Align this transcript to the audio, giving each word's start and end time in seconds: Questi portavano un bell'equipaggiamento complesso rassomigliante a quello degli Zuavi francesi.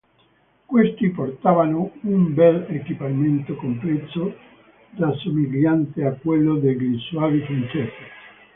Questi 0.65 1.09
portavano 1.11 1.91
un 2.01 2.33
bell'equipaggiamento 2.33 3.53
complesso 3.53 4.35
rassomigliante 4.95 6.03
a 6.03 6.13
quello 6.15 6.55
degli 6.55 6.97
Zuavi 6.97 7.41
francesi. 7.43 7.91